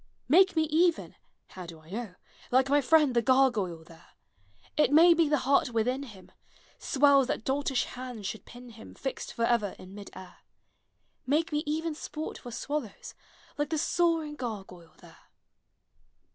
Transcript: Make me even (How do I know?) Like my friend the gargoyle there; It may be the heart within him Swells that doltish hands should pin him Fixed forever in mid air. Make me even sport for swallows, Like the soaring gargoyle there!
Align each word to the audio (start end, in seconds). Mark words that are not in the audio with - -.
Make 0.27 0.55
me 0.55 0.63
even 0.71 1.13
(How 1.49 1.67
do 1.67 1.79
I 1.79 1.91
know?) 1.91 2.15
Like 2.49 2.69
my 2.69 2.81
friend 2.81 3.15
the 3.15 3.21
gargoyle 3.21 3.83
there; 3.83 4.07
It 4.75 4.91
may 4.91 5.13
be 5.13 5.29
the 5.29 5.37
heart 5.45 5.69
within 5.69 6.01
him 6.01 6.31
Swells 6.79 7.27
that 7.27 7.43
doltish 7.43 7.83
hands 7.83 8.25
should 8.25 8.43
pin 8.45 8.69
him 8.69 8.95
Fixed 8.95 9.31
forever 9.31 9.75
in 9.77 9.93
mid 9.93 10.09
air. 10.15 10.37
Make 11.27 11.51
me 11.51 11.61
even 11.67 11.93
sport 11.93 12.39
for 12.39 12.49
swallows, 12.51 13.13
Like 13.59 13.69
the 13.69 13.77
soaring 13.77 14.33
gargoyle 14.37 14.95
there! 15.01 15.19